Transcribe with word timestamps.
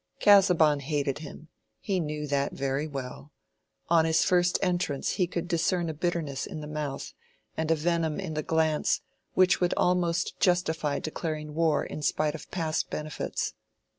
Casaubon 0.19 0.79
hated 0.79 1.19
him—he 1.19 1.99
knew 1.99 2.25
that 2.25 2.53
very 2.53 2.87
well; 2.87 3.31
on 3.87 4.03
his 4.05 4.23
first 4.23 4.57
entrance 4.59 5.11
he 5.11 5.27
could 5.27 5.47
discern 5.47 5.89
a 5.89 5.93
bitterness 5.93 6.47
in 6.47 6.59
the 6.59 6.65
mouth 6.65 7.13
and 7.55 7.69
a 7.69 7.75
venom 7.75 8.19
in 8.19 8.33
the 8.33 8.41
glance 8.41 9.01
which 9.35 9.61
would 9.61 9.75
almost 9.77 10.39
justify 10.39 10.97
declaring 10.97 11.53
war 11.53 11.83
in 11.85 12.01
spite 12.01 12.33
of 12.33 12.49
past 12.49 12.89
benefits. 12.89 13.53